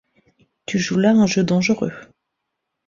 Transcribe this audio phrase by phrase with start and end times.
[0.65, 1.93] Tu joues là un jeu dangereux.